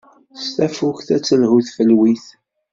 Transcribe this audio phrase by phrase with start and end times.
[0.45, 2.25] S tafukt ad telhu tfelwit.